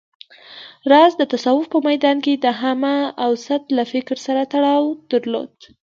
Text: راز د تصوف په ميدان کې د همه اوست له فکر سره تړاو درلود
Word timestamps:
راز 0.91 1.11
د 1.17 1.23
تصوف 1.31 1.65
په 1.73 1.79
ميدان 1.87 2.17
کې 2.25 2.33
د 2.35 2.47
همه 2.61 2.93
اوست 3.25 3.63
له 3.77 3.83
فکر 3.93 4.15
سره 4.25 4.41
تړاو 4.53 4.85
درلود 5.11 5.53